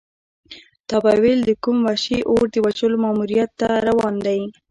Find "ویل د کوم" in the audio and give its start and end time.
1.21-1.77